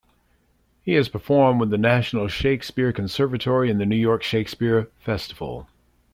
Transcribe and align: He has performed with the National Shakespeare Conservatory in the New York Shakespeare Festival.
He 0.81 0.93
has 0.93 1.09
performed 1.09 1.59
with 1.59 1.69
the 1.69 1.77
National 1.77 2.27
Shakespeare 2.27 2.91
Conservatory 2.91 3.69
in 3.69 3.77
the 3.77 3.85
New 3.85 3.95
York 3.95 4.23
Shakespeare 4.23 4.89
Festival. 4.97 5.67